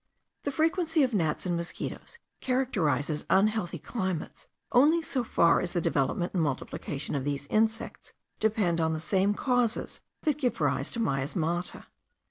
The 0.45 0.51
frequency 0.51 1.03
of 1.03 1.13
gnats 1.13 1.45
and 1.45 1.55
mosquitos 1.55 2.17
characterises 2.39 3.23
unhealthy 3.29 3.77
climates 3.77 4.47
only 4.71 5.03
so 5.03 5.23
far 5.23 5.59
as 5.61 5.73
the 5.73 5.79
development 5.79 6.33
and 6.33 6.41
multiplication 6.41 7.13
of 7.13 7.23
these 7.23 7.45
insects 7.51 8.11
depend 8.39 8.81
on 8.81 8.93
the 8.93 8.99
same 8.99 9.35
causes 9.35 9.99
that 10.23 10.39
give 10.39 10.59
rise 10.59 10.89
to 10.93 10.99
miasmata. 10.99 11.85